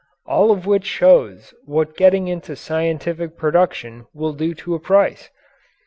[0.25, 5.29] All of which shows what getting into scientific production will do to a price.